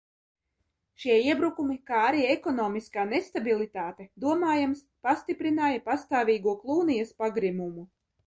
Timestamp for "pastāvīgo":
5.91-6.57